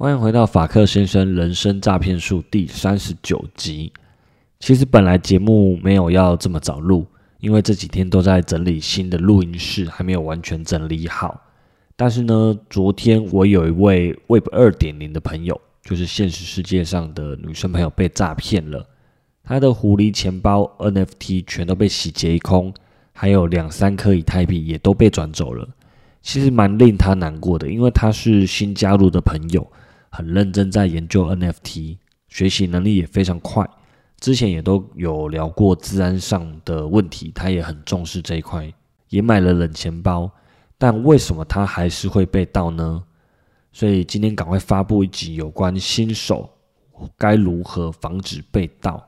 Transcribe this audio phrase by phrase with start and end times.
[0.00, 3.92] 欢迎回到法克先生人生诈骗术第三十九集。
[4.60, 7.04] 其实本来节目没有要这么早录，
[7.40, 11.40] 因为这几天都在整理新的录音室，还没有完全整理好。
[11.96, 18.86] 但是呢，昨天我有一位 Web 二点零的朋友，就是现实世界上的女生朋友被诈骗了，
[19.42, 22.72] 她的狐狸钱包 NFT 全都被洗劫一空，
[23.12, 25.68] 还有两三颗以太币也都被转走了。
[26.22, 29.66] 其实蛮令他难过的，因为他是新加入的朋友，
[30.10, 31.98] 很认真在研究 NFT，
[32.28, 33.68] 学习能力也非常快。
[34.20, 38.72] 之前也都有聊过治安上的问题，他也很重视这一块，
[39.10, 40.30] 也买了冷钱包。
[40.76, 43.02] 但为什么他还是会被盗呢？
[43.72, 46.50] 所以今天赶快发布一集有关新手
[47.16, 49.00] 该如何防止被盗，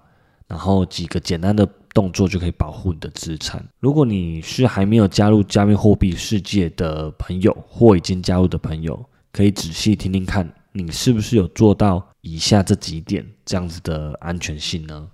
[0.47, 3.67] 然后几个简单的动作就可以保护你的资产。
[3.81, 15.09] 如果你是还没有加入加密货币世界的朋友，或已经加入的朋友，可以仔细听听看，你是不是有做到以下这几点这样子的安全性呢？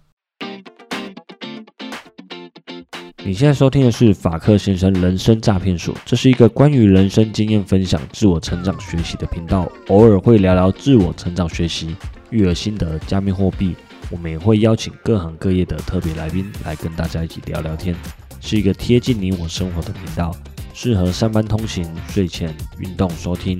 [3.25, 11.97] 你现在收听的是法克先生人生诈骗术，这是一个关于人生经验分享、自我成长学习的频道，偶尔会聊聊自我成长学习、
[12.29, 13.75] 育儿心得、加密货币，
[14.11, 17.97] 我们也会邀请各行各业的特别来宾来跟大家一起聊聊天，
[18.43, 20.37] 是一个贴近你我生活的频道，
[20.75, 23.59] 适合上班通勤、睡前运动收听。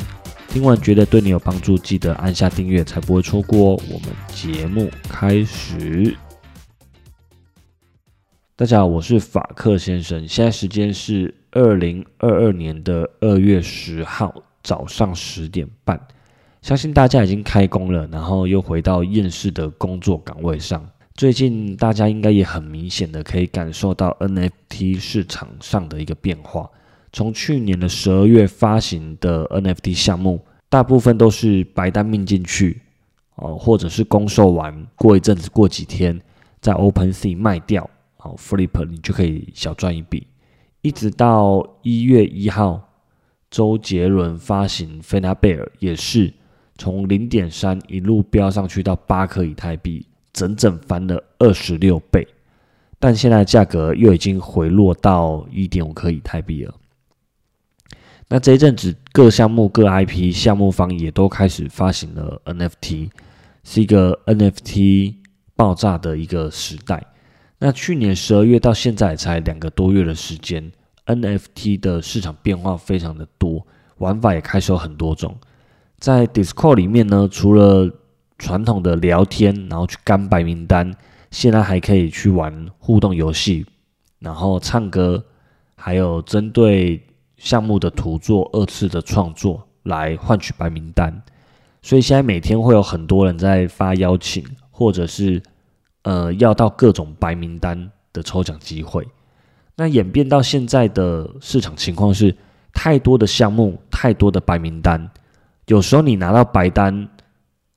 [0.49, 3.81] 听完觉得对你有帮助，记得按下订阅，才不会错过哦。
[3.91, 6.17] 我们节目开始。
[8.55, 10.27] 大家好，我是法克先生。
[10.27, 16.01] 现在时间是二零二二年的二月十号早上十点半。
[16.63, 20.89] 相信大家已经开工了，然后又回到厌世的工作岗位上。
[21.15, 26.71] 最近大家应该也很明显的可以感受到 NFT 市场上的一个变化。
[27.17, 32.83] 从去年的十二月发行的 NFT 项目，大部分都是白单命进去
[33.37, 36.21] 哦，或者是公售完过一阵子，过几天
[36.61, 37.89] 在 OpenSea 卖掉。
[38.19, 40.27] 哦 Flip，你就可以小赚一笔，
[40.83, 42.87] 一直到一月一号，
[43.51, 46.35] 周杰伦发行《菲娜贝尔》也是
[46.77, 52.29] 从零点三一路飙上去到八颗以太币，整整翻了二十六倍。
[52.99, 56.75] 但现在价格又已经回落到一点五颗以太币了。
[58.29, 63.11] 那这一阵子各项目各 IP 项目方也都开始发行了 NFT，
[63.63, 65.15] 是一个 NFT
[65.55, 67.05] 爆炸的一个时代。
[67.59, 70.73] 那去年十二月到现在才两个多月的时间
[71.07, 73.65] ，NFT 的市场变化非常的多，
[73.99, 75.37] 玩法也开始有很多种。
[75.99, 77.89] 在 Discord 里面呢，除了
[78.39, 80.93] 传统的聊天，然后去干白名单，
[81.31, 83.65] 现在还可以去玩互动游戏，
[84.19, 85.25] 然后唱歌，
[85.77, 87.01] 还有针对
[87.37, 91.23] 项目的图做二次的创作来换取白名单。
[91.83, 95.43] 所以现在每天会有很多人在发邀请，或者是。
[96.03, 99.05] 呃，要到各种白名单的抽奖机会，
[99.75, 102.33] 那演变到现在的市场情况是，
[102.73, 105.11] 太多的项目，太多的白名单，
[105.67, 107.09] 有时候你拿到白单，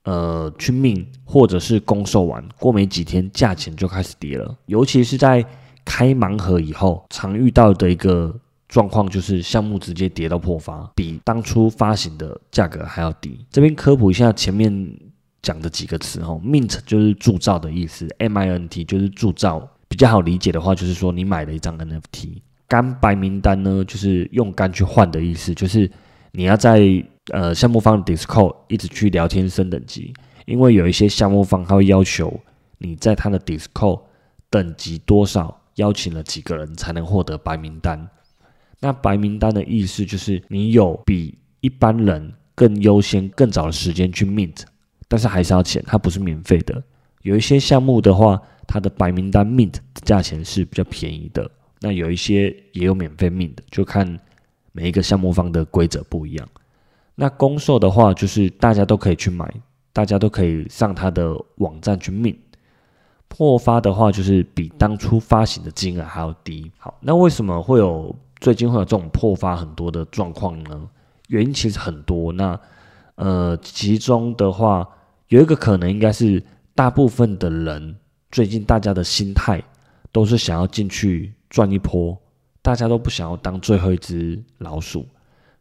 [0.04, 5.44] 呃，去命或者是公售完，过没几天价钱就开始跌了，尤其是在
[5.84, 8.32] 开盲盒以后，常遇到的一个
[8.70, 13.46] 状况就是项目直接跌到破发，比当初发行的价格还要低。
[13.52, 14.98] 这边科普一下前面。
[15.42, 19.66] 讲的几个词哦，mint 就是铸造的意思，M I N T 就是铸造。
[19.88, 22.42] 比较好理解的话，就是说你买了一张 NFT。
[22.68, 25.90] 干白名单呢，就是用干去换的意思，就是
[26.34, 26.82] 你要在
[27.32, 30.14] 呃项目方的 Discord 一直去聊天升等级，
[30.46, 32.38] 因为有一些项目方他会要求
[32.78, 34.02] 你在他的 Discord
[34.50, 38.10] 等级多少，邀请了几个人才能获得白名单。
[38.80, 44.64] 那白名单的意思就是你有比一般人更优先、更早的时间去 mint。
[45.08, 46.84] 但是还是要钱，它不是免费的。
[47.24, 51.50] 有一些项目的话，它的白名单 mint 的价钱是比较便宜的。
[51.82, 54.20] 那有一些也有免费 mint，就看
[54.72, 56.48] 每一个项目方的规则不一样。
[57.16, 59.52] 那公售的话，就是大家都可以去买，
[59.92, 62.38] 大家都可以上它的网站去 mint。
[63.28, 66.72] 破发的话，就是比当初发行的金额还要低。
[66.78, 70.90] 好，那为什么会有最近会有这种破发很多的状况呢？
[71.28, 72.32] 原因其实很多。
[72.34, 72.60] 那
[73.16, 74.88] 呃，其中的话。
[75.30, 76.44] 有一个可能，应该是
[76.74, 77.96] 大部分的人
[78.32, 79.64] 最近大家的心态
[80.12, 82.18] 都是想要进去赚一波，
[82.64, 85.06] 大家都不想要当最后一只老鼠，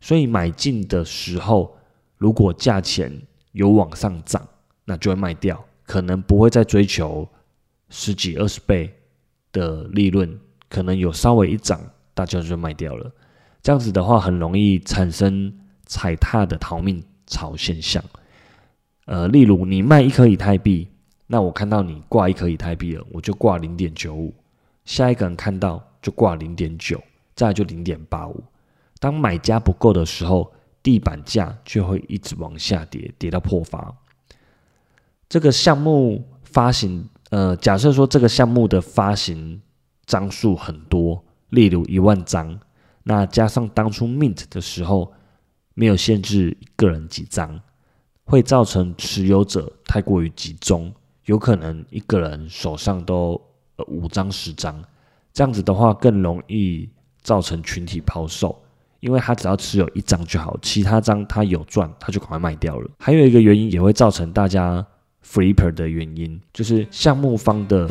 [0.01, 1.77] 所以买进的时候，
[2.17, 3.13] 如果价钱
[3.53, 4.49] 有往上涨，
[4.87, 7.29] 那就会卖掉，可能不会再追求
[7.91, 8.91] 十几二十倍
[9.53, 10.41] 的利润，
[10.71, 11.79] 可能有稍微一涨，
[12.19, 13.09] 大家就卖掉了。
[13.63, 15.57] 这样子的话，很容易产生
[15.87, 18.03] 踩踏的逃命潮现象。
[19.05, 20.89] 呃，例如你卖一颗以太币，
[21.29, 24.35] 那我看到你挂一颗以太币了，我就挂零点九五，
[24.85, 27.01] 下一个人看到就挂零点九，
[27.37, 28.43] 再就零点八五。
[28.99, 33.95] 当买家不够的时候，地板价就会一直往下跌，跌到破发。
[35.29, 39.63] 这个项目发行，呃，假设说这个项目的发行
[40.05, 42.59] 张数很多，例如一万张，
[43.03, 45.13] 那加上当初 mint 的时候
[45.75, 47.61] 没有限制个人几张。
[48.31, 50.93] 会造成持有者太过于集中，
[51.25, 53.41] 有可能一个人手上都
[53.87, 54.85] 五张十张，
[55.33, 56.87] 这样子的话更容易
[57.23, 58.63] 造成群体抛售，
[59.01, 62.91] 因为他只要持有一张就好，其他张他有赚他就赶快卖掉了。
[62.99, 64.87] 还有一个原因也会造成大家
[65.25, 67.91] flipper 的原因，就是项目方的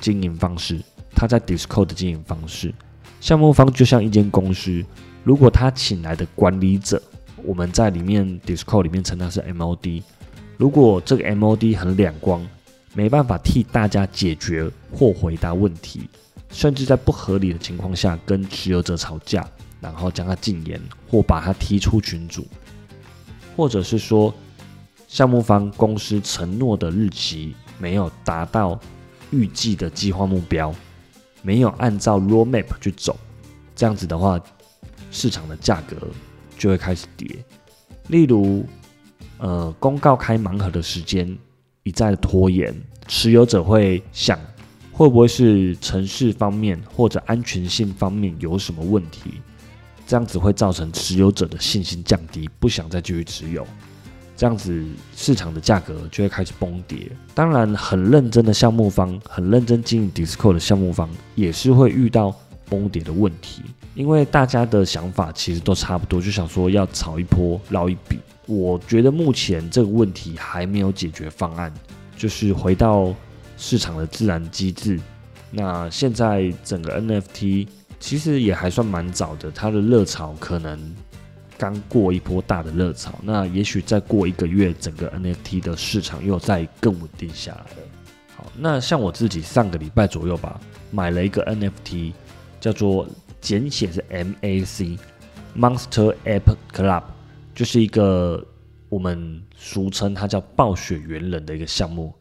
[0.00, 0.80] 经营方式，
[1.20, 2.72] 他在 Discord 的经营方式，
[3.20, 4.82] 项目方就像一间公司，
[5.22, 7.00] 如果他请来的管理者。
[7.42, 10.02] 我们在里面 Discord 里面称他是 MOD。
[10.56, 12.46] 如果这个 MOD 很两光，
[12.94, 16.08] 没办法替大家解决或回答问题，
[16.50, 19.46] 甚至在不合理的情况下跟持有者吵架，
[19.78, 20.80] 然后将他禁言
[21.10, 22.46] 或把他踢出群组，
[23.56, 24.32] 或者是说
[25.06, 28.80] 项目方公司承诺的日期没有达到
[29.30, 30.74] 预计的计划目标，
[31.42, 33.16] 没有按照 Roadmap 去走，
[33.74, 34.40] 这样子的话，
[35.10, 35.96] 市场的价格。
[36.58, 37.42] 就会开始跌，
[38.08, 38.66] 例如，
[39.38, 41.38] 呃，公告开盲盒的时间
[41.84, 42.70] 一再拖延，
[43.08, 44.38] 持有者会想，
[44.92, 49.40] 会不会是城市方面或者安全性方面有什么问题？
[50.06, 53.66] 这样子会造成持有者的信心降低，不想再继续持有，
[54.40, 54.82] 这样子
[55.14, 57.12] 市场的价格就会开始崩跌。
[57.34, 62.34] 当然，很认真的项目方，很认真经营 Discord 的项目方，也是会遇到
[62.66, 63.60] 崩跌的问题。
[63.94, 68.18] 因为大家的想法其实都差不多，就想说要炒一波捞一笔。
[68.46, 71.70] 我觉得目前这个问题还没有解决方案，
[72.16, 73.14] 就是回到
[73.58, 74.98] 市场的自然机制。
[75.50, 80.80] 那现在整个 NFT 其实也还算蛮早的，它的热潮可能
[81.60, 83.12] 刚过一波大的热潮。
[83.22, 87.82] 那也许再过一个月，整个 NFT 的市场又再更稳定下来了。
[88.34, 90.58] 好，那像我自己上个礼拜左右吧，
[90.90, 92.14] 买了一个 NFT，
[92.58, 93.06] 叫做。
[93.42, 97.02] 简写是 MAC，Monster App Club，
[97.54, 98.46] 就是一个
[98.90, 102.14] 我们俗称它叫暴雪猿人的一个项目。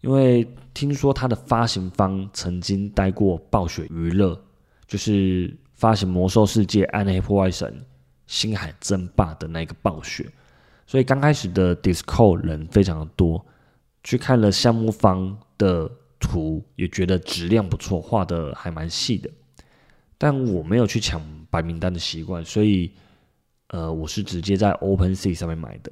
[0.00, 0.44] 因为
[0.74, 4.36] 听说它的发行方曾经待过暴雪娱乐，
[4.88, 7.72] 就是发行魔兽世界、暗黑破坏神、
[8.26, 10.26] 星海争霸的那个暴雪，
[10.86, 13.44] 所以刚开始的 Discord 人非常的多。
[14.02, 15.90] 去看了项目方的
[16.20, 19.30] 图，也觉得质量不错，画的还蛮细的。
[20.18, 22.92] 但我没有去抢白名单的习惯，所以，
[23.68, 25.90] 呃，我是直接在 OpenSea 上面买的。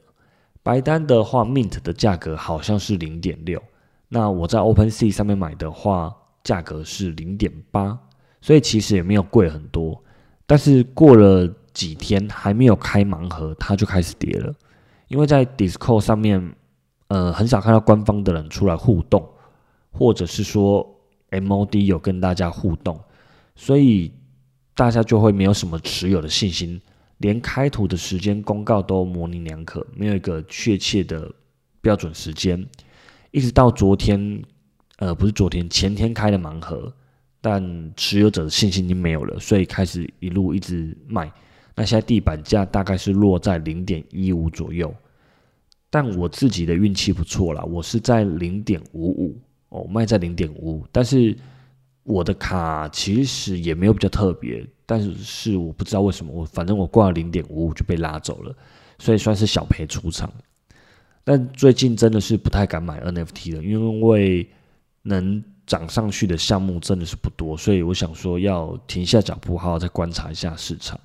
[0.62, 3.62] 白单的话，Mint 的价格好像是零点六，
[4.08, 6.14] 那我在 OpenSea 上面买的话，
[6.44, 7.98] 价格是零点八，
[8.42, 10.04] 所以其实也没有贵很多。
[10.46, 14.54] 但是过了几天还没有开盲盒，它就开始跌了，
[15.08, 16.54] 因为在 Discord 上面，
[17.08, 19.28] 呃，很少看到官方的人出来互动，
[19.90, 20.86] 或者是说
[21.30, 23.00] MOD 有跟大家互动，
[23.54, 24.12] 所以。
[24.74, 26.80] 大家就会没有什么持有的信心，
[27.18, 31.30] 连开图的时间公告都模棱两可，没有一个确切的
[31.82, 32.66] 标准时间。
[33.32, 34.42] 一直到昨天，
[34.96, 36.90] 呃，不是昨天，前天开的盲盒，
[37.42, 41.30] 但持有者的信心已经没有了，所以开始一路一直卖。
[41.74, 44.94] 那现在地板价大概是落在零点一五左右，
[45.90, 49.38] 但我自己的运气不错啦，我是在零点五五
[49.68, 51.36] 哦，卖在零点五五，但是。
[52.04, 58.52] 我的卡其实也没有比较特别，但是是我不知道为什么，我反正我挂了零点五五就被拉走了，
[58.98, 60.28] 所以算是小赔出场。
[61.22, 64.50] 但最近真的是不太敢买 NFT 了，因为
[65.02, 70.98] 能涨上去的项目真的是不多，所以我想说要停下脚步，好好再观察一下市场。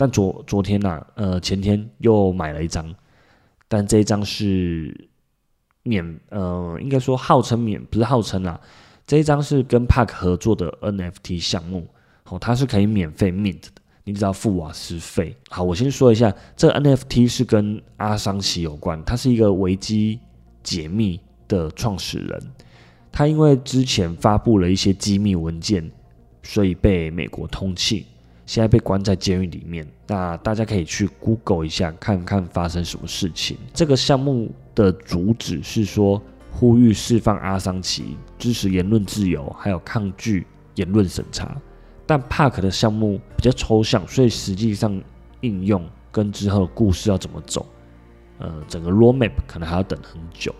[0.00, 2.94] 但昨昨天呐，呃，前天又买了一张，
[3.68, 5.10] 但这一张是
[5.82, 8.58] 免，呃，应该说号称免，不是号称啊。
[9.06, 11.86] 这一张是跟 Park 合作的 NFT 项目，
[12.30, 15.36] 哦，它是可以免费 mint 的，你只要付瓦斯费。
[15.50, 20.18] 好，我先说一下，这 NFT 是跟阿桑奇有关，他是一个维基
[20.62, 22.42] 解密的创始人，
[23.12, 25.90] 他因为之前发布了一些机密文件，
[26.42, 28.02] 所以被美国通缉，
[28.50, 29.86] 现在被关在监狱里面。
[30.08, 33.56] 那大家可以去 Google 一下，看看发生什么事情。
[33.72, 36.20] 这个项目的主旨是说。
[36.52, 41.56] 呼吁释放阿桑奇，支持言论自由，还有抗拒言论审查。
[42.04, 45.00] 但 Park 的项目比较抽象，所以实际上
[45.42, 47.64] 应用跟之后故事要怎么走，
[48.40, 50.52] 呃，整个 roadmap 可能还要等很久。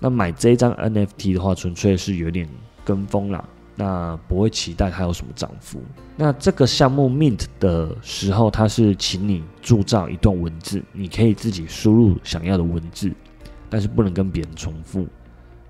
[0.00, 2.48] 那买这一张 NFT 的话，纯粹是有点
[2.82, 5.80] 跟风啦，那不会期待它有什么涨幅。
[6.16, 13.12] 那这个项目 mint 的时候，它是请你铸造一段文字，你可以自己输入想要的文字，
[13.68, 15.06] 但是不能跟别人重复。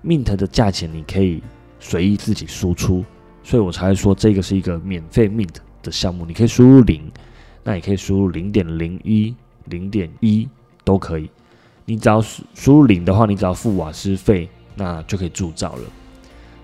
[0.03, 1.43] mint 的价钱你可以
[1.79, 3.03] 随意自己输出，
[3.43, 7.11] 所以我才会说这个是一个免费 mint 的项目，你可以输入零，
[7.63, 9.35] 那也可以输入零点零一、
[9.65, 10.47] 零点一
[10.85, 11.29] 都可以。
[11.83, 15.81] 你只要输输入零的话，你只要付瓦斯费，那就可以铸造了。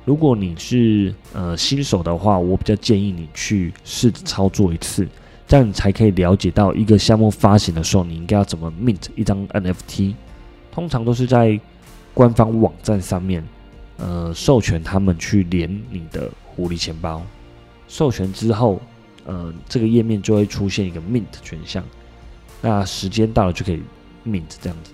[0.05, 5.07] 如果你是呃新手的话，我比较建议你去试着操作一次，
[5.47, 10.13] 这样你才可以了解到一个项目发行的时候，你应该要怎么 mint 一张 NFT。
[10.71, 11.59] 通常都是在
[12.13, 13.43] 官方网站上面，
[13.97, 17.21] 呃，授权他们去连你的狐狸钱包。
[17.87, 18.81] 授权之后，
[19.25, 21.83] 呃，这个页面就会出现一个 mint 选项，
[22.61, 23.81] 那时间到了就可以
[24.25, 24.91] mint 这样子。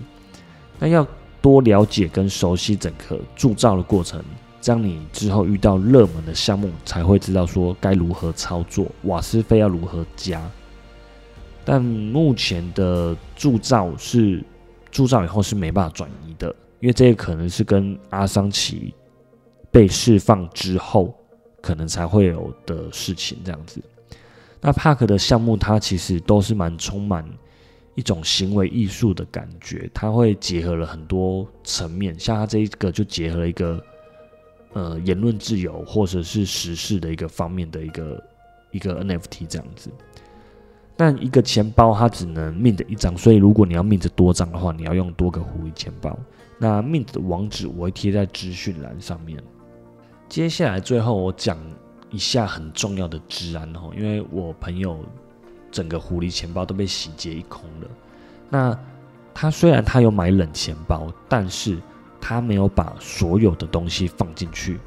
[0.78, 1.06] 那要
[1.42, 4.22] 多了解跟熟悉整个铸造的过程，
[4.60, 10.42] 这样你之后遇到热门的项目才会知道说该如何操作，瓦斯费要如何加。
[11.64, 14.44] 但目前的铸造是
[14.90, 18.94] 铸造以后是没办法转移的，因为这个可能是跟阿桑奇
[19.70, 21.14] 被释放之后
[21.60, 23.80] 可能才会有的事情这样子。
[24.60, 27.24] 那帕克的项目它其实都是蛮充满。
[27.96, 33.84] 一种行为艺术的感觉，它会结合了很多层面，像它这一个就结合了一个
[34.72, 38.24] 呃言论自由或者是时事的一个方面的一个
[38.70, 39.90] 一个 NFT 这样子。
[40.96, 46.18] 但一个钱包它只能 mint 一张，所以如果你要 mint 多张的话，你要用多个狐狸钱包。
[46.58, 49.42] 那 mint 的网址我会贴在资讯栏上面。
[50.28, 51.58] 接下来最后我讲
[52.10, 55.04] 一下很重要的治安哦，因为我朋友。
[55.72, 57.88] 整个狐狸钱包都被洗劫一空了。
[58.48, 58.76] 那
[59.32, 61.78] 他虽然他有买冷钱包，但是
[62.20, 64.78] 他没有把所有的东西放进去。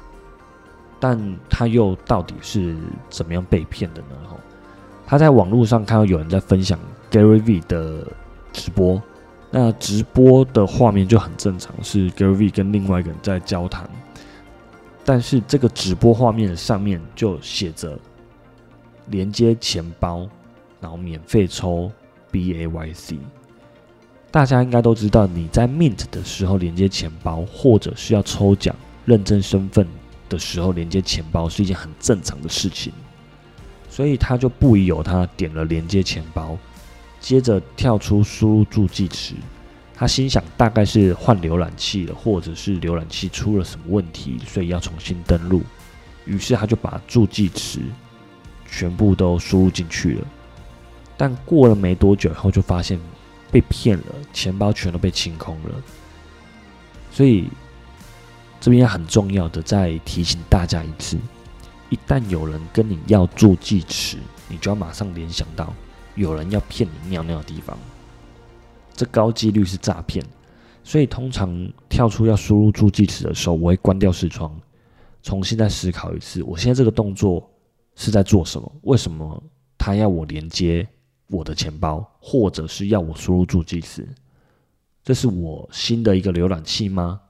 [1.00, 1.18] 但
[1.50, 2.76] 他又到底是
[3.10, 4.16] 怎么样被骗的呢？
[4.28, 4.36] 哈，
[5.06, 6.78] 他在网络上看到有人在分享
[7.10, 8.06] Gary V 的
[8.52, 9.02] 直播，
[9.50, 13.88] 那直播的画面就很正常，是 Gary V 跟另外一个人在交谈。
[15.04, 17.98] 但是这个直播画面上面就写着
[19.08, 20.28] 连接钱包。
[20.80, 21.90] 然后免费抽
[22.30, 23.18] B A Y C，
[24.34, 28.74] 大家应该都知道，你在 Mint 的时候连接钱包，或者是要抽奖
[29.04, 29.86] 认证身份
[30.28, 32.92] 的时候连接钱包是一件很正常的事情。
[33.88, 36.58] 所以他就不疑有他，点了连接钱包，
[37.20, 39.34] 接着跳出输入助记词，
[39.94, 45.62] 他心想大概是换浏览器了，或者是浏览器出了什么问题，所以要重新登录。
[46.24, 47.78] 于是他就把助记词
[48.68, 50.26] 全部都输入进去了。
[51.16, 52.98] 但过了没多久以后，就发现
[53.54, 55.80] 被骗了，钱包全都被清空了。
[57.12, 57.48] 所以
[58.60, 61.16] 这边很重要的再提醒大家一次：
[61.88, 64.18] 一旦有人跟你要助记词，
[64.48, 65.72] 你就要马上联想到
[66.16, 67.78] 有人要骗你尿尿的地方，
[68.92, 70.24] 这高几率是诈骗。
[70.82, 74.52] 所以通常跳出要输入助记词的时候，我会关掉视窗，
[75.22, 77.48] 重新再思考一次：我现在这个动作
[77.94, 78.72] 是在做什么？
[78.82, 79.40] 为什么
[79.78, 80.88] 他要我连接？
[81.34, 84.06] 我的钱包，或者是要我输入助记词，
[85.02, 87.20] 这是我新的一个浏览器吗？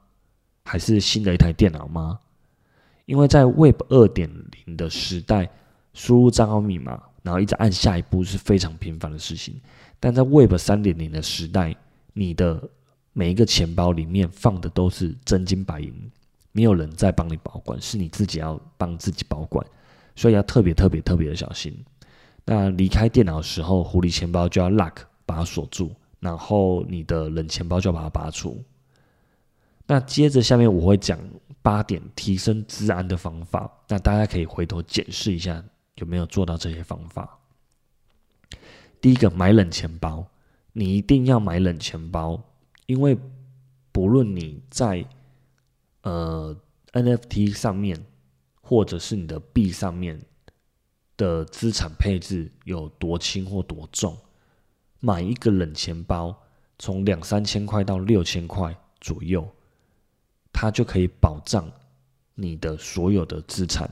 [0.63, 2.19] 还是新的一台电脑吗？
[3.05, 4.29] 因为在 Web 二点
[4.65, 5.49] 零的时代，
[5.93, 9.61] 输入账号密码，然后一直按下一步是非常频繁的事情。
[9.99, 11.75] 但在 Web 三点零的时代，
[12.13, 12.67] 你的
[13.13, 15.93] 每一个钱包里面放的都是真金白银，
[16.51, 19.65] 没有人在帮你保管，是你自己要帮自己保管，
[20.15, 21.77] 所以要特别特别特别的小心。
[22.45, 28.63] 那离开电脑的时候，狐狸钱包就要 lock 把它锁住，然后你的冷钱包就要把它拔出。
[29.87, 31.19] 那接着下面我会讲
[31.61, 35.63] 八点提升治安的方法，那大家可以回头检视一下
[35.95, 37.39] 有没有做到这些方法。
[39.01, 40.25] 第一个，买冷钱包，
[40.73, 42.39] 你一定要买冷钱包，
[42.85, 43.17] 因为
[43.91, 45.03] 不论你在
[46.03, 46.55] 呃
[46.93, 48.05] NFT 上面，
[48.61, 50.21] 或者是你的币上面。
[51.17, 54.17] 的资产配置有多轻或多重？
[54.99, 56.35] 买一个冷钱包，
[56.79, 59.47] 从两三千块到六千块左右，
[60.51, 61.71] 它就可以保障
[62.33, 63.89] 你的所有的资产，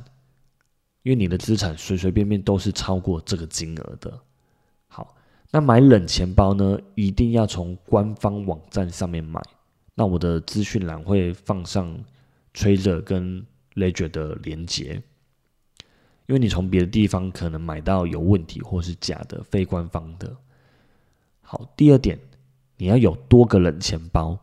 [1.03, 4.19] 因为你的资产随随便便都是超过这个金额的。
[4.87, 5.15] 好，
[5.51, 9.41] 那买冷钱包呢，一定要从官方网站上面买。
[9.93, 12.03] 那我的资讯栏会放上
[12.55, 15.03] Trader 跟 Ledger 的连接。
[16.25, 20.35] 因为你从别的地方可能买到有问题或是假的非官方的。
[21.41, 22.19] 好，第二点，
[22.77, 24.37] 你要有多个冷钱包。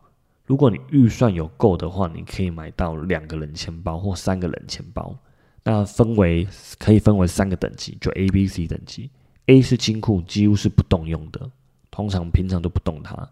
[0.45, 5.15] 如果你预算有够的话，你可以买到两个冷钱包或三个冷钱包。
[5.63, 6.47] 那分为
[6.79, 9.09] 可以分为三个等级，就 A、B、C 等级。
[9.45, 11.51] A 是金库，几乎是不动用的，
[11.89, 13.29] 通常平常都不动它。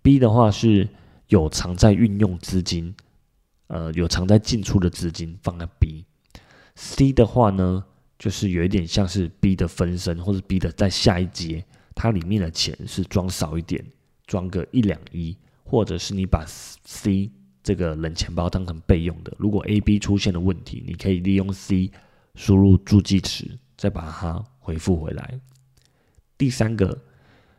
[0.00, 0.88] B 的话是
[1.28, 2.94] 有常在运用资金，
[3.66, 6.04] 呃，有常在进出的资金放在 B。
[6.74, 7.84] C 的话呢，
[8.22, 13.84] 就是有一点像是 B 的分身，或者 B 的在下一阶，它里面的钱是装少一点，
[14.28, 17.28] 装个一两亿，或者是你把 C
[17.64, 19.34] 这个冷钱包当成备用的。
[19.38, 21.90] 如果 A、B 出现了问题，你可以利用 C
[22.36, 25.40] 输入助记词，再把它回复回来。
[26.38, 26.96] 第三个，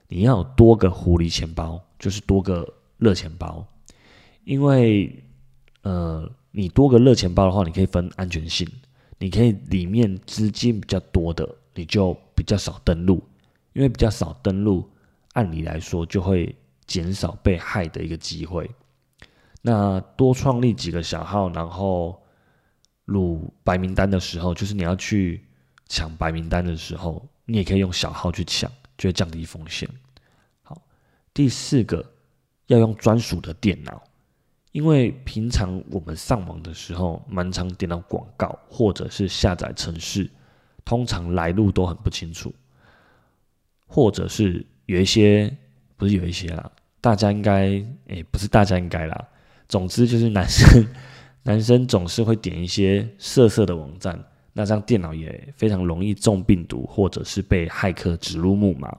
[0.07, 3.67] 你要有多个狐狸钱包，就是多个热钱包，
[4.45, 5.25] 因为
[5.81, 8.65] 呃，你多个热钱包的话，你可以分安全性。
[9.19, 13.23] 你可以里面资金比较多的，你就比较少登录，
[13.73, 14.89] 因为比较少登录，
[15.33, 16.55] 按理来说就会
[16.85, 18.69] 减少被害的一个机会。
[19.61, 22.21] 那多创立几个小号，然后
[23.05, 25.45] 入白名单的时候，就是你要去
[25.87, 29.87] 抢白名单的时候，你也可以用小号去抢，就会降低风险。
[30.63, 30.81] 好，
[31.33, 32.05] 第四个
[32.67, 34.03] 要用专属的电脑。
[34.73, 40.27] 因为平常我们上网的时候，蛮常点到广告，或者是下载程式，
[40.83, 42.51] 通常来路都很不清楚，
[43.85, 45.55] 或者是有一些
[45.95, 47.67] 不是有一些啦，大家应该
[48.07, 49.27] 诶不是大家应该啦，
[49.69, 50.87] 总之就是男生
[51.45, 54.19] 男生总是会点一些色色的网站，
[54.53, 58.91] 那这样电脑也非常容易中病毒，或者是被骇客指入木马，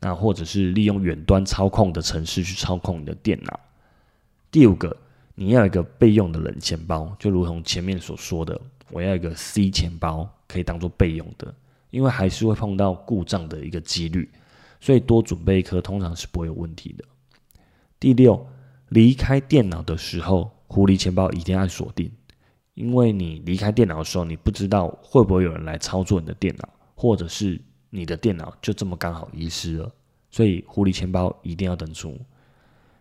[0.00, 3.60] 那或者是利用远端操控的程式去操控你的电脑。
[4.50, 4.96] 第五个。
[5.36, 8.60] 你要一个备用的冷钱包，就如同前面所说的，
[8.90, 11.52] 我要一个 C 钱包可以当做备用的，
[11.90, 14.30] 因为还是会碰到故障的一个几率，
[14.80, 17.04] 所以多准备一颗通常是不会有问题的。
[17.98, 18.46] 第六，
[18.90, 22.08] 离开电脑的时候，狐狸钱包一定要锁定，
[22.74, 29.92] 因为你离开电脑的时候，你不知道会不会有人来操作你的电脑，或者是你的电脑就这么刚好遗失了，
[30.30, 32.16] 所以狐狸钱包一定要登出。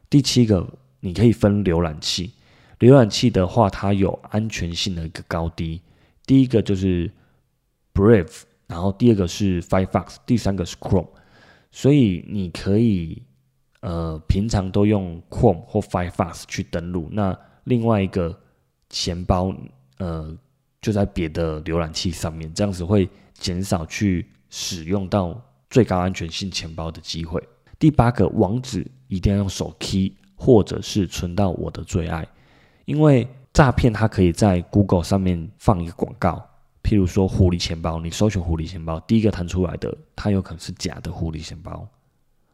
[0.09, 0.67] 第七个。
[1.05, 2.31] 你可以分浏览器，
[2.79, 5.81] 浏览器的话，它有安全性的一个高低。
[6.25, 7.11] 第一个就是
[7.93, 11.09] Brave，然后第二个是 Firefox，第三个是 Chrome。
[11.71, 13.21] 所以你可以
[13.81, 18.39] 呃平常都用 Chrome 或 Firefox 去登录，那另外一个
[18.89, 19.53] 钱包
[19.97, 20.33] 呃
[20.81, 25.37] 就在别的浏览器上面，这样子会减少去使用到
[25.69, 27.43] 最高安全性钱包的机会。
[27.77, 30.13] 第八个网址一定要用手 key。
[30.43, 32.27] 或者是存到我的最爱，
[32.83, 36.45] 因为诈骗它可以在 Google 上面放一个广告，
[36.83, 41.87] 譬如说狐狸钱包，你搜寻狐狸钱包，第一个弹出来的它有可能是假的狐狸钱包，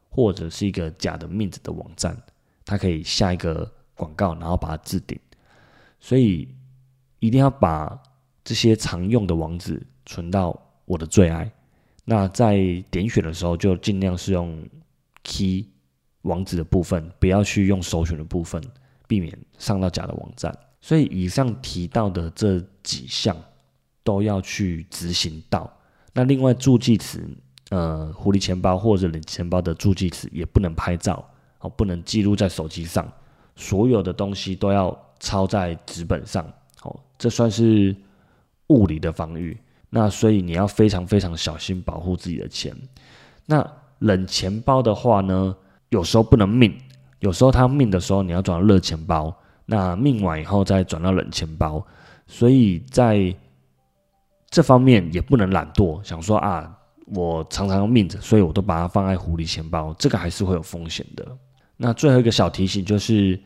[0.08, 2.16] 或者是一个假的面子的网站，
[2.64, 5.20] 它可以下一个广告，然后把它置顶，
[6.00, 6.48] 所以
[7.18, 8.00] 一定要把
[8.44, 11.52] 这些常用的网址存到我的最爱。
[12.06, 12.56] 那在
[12.92, 14.64] 点选的时候就尽量是用
[15.24, 15.66] Key。
[16.24, 18.62] 网址的部分不要去用首选的部分，
[19.08, 20.54] 避免上到假的网站。
[20.82, 23.36] 所以以上提到的这几项
[24.04, 25.72] 都要去执行到。
[26.14, 27.26] 那另外助记词，
[27.70, 31.24] 呃，狐狸钱包或者冷钱包的助记词也不能拍照
[31.60, 33.10] 哦，不能记录在手机上，
[33.56, 36.46] 所有的东西都要抄在纸本上
[36.84, 37.00] 哦。
[37.18, 37.96] 这算是
[38.68, 39.58] 物理的防御。
[39.90, 42.76] 那所以你要非常非常小心保护自己的钱。
[43.46, 43.66] 那
[44.00, 45.56] 冷钱包的话呢？
[45.90, 46.76] 有时候不能命，
[47.20, 51.86] 有时候他命的时候，你要转到热钱包，那命完以后再转到冷钱包，
[52.28, 53.36] 所以在
[54.50, 56.72] 这方面也不能懒惰，想说啊，
[57.08, 61.26] 我常常命着，所以我都把它放在狐狸钱包，这个还是会有风险的。
[61.78, 63.40] 那最后一个小提醒就是，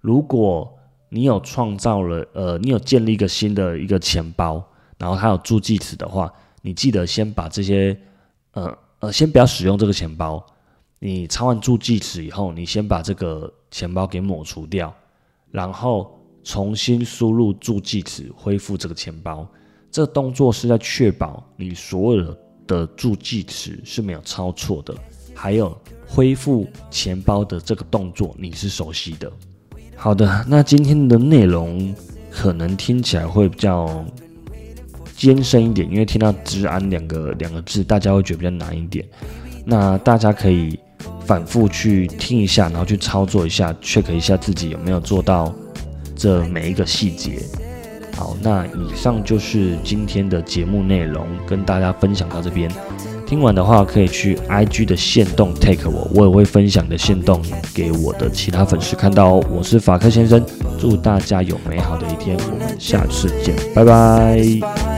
[0.00, 0.72] 如果
[1.08, 4.64] 你有创造了，呃，你有建立一个新的一个钱包，
[4.98, 7.96] 然后它有助记词的话，你记得先把这些，
[8.52, 10.44] 呃呃，先不要使用这个钱包。
[10.98, 14.94] 你抄完助记词以后，你先把这个钱包给抹除掉，
[15.50, 19.46] 然后重新输入助记词，恢复这个钱包。
[19.90, 24.94] 这动作是在确保你所有的助记词是没有抄错的，
[25.34, 25.76] 还有
[26.06, 29.30] 恢复钱包的这个动作你是熟悉的。
[29.94, 31.94] 好的，那今天的内容
[32.30, 34.04] 可能听起来会比较
[35.14, 39.06] 艰深一点，因为听到“治安”两个两个字，大家会觉得比较难一点。
[39.66, 40.78] 那大家可以。
[41.26, 45.52] 反复去听一下，然后去操作一下，check 一下自己有没有做到
[46.14, 47.42] 这每一个细节。
[48.16, 52.70] 好，那以上就是今天的节目内容，跟大家分享到这边。
[53.26, 57.42] 听完的话可以去 IG 的线动 take 我，我也会分享的线动
[57.74, 59.44] 给我的其他粉丝看到哦。
[59.50, 60.44] 我是法克先生，
[60.78, 64.93] 祝大家有美好的一天，我们下次见，拜拜。